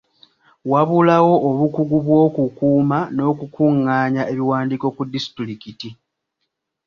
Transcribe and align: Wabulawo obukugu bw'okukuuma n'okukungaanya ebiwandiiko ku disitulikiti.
Wabulawo 0.71 1.33
obukugu 1.49 1.97
bw'okukuuma 2.05 2.97
n'okukungaanya 3.15 4.23
ebiwandiiko 4.31 4.87
ku 4.95 5.01
disitulikiti. 5.13 5.89